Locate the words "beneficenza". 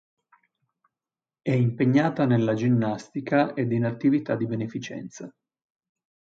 4.47-5.31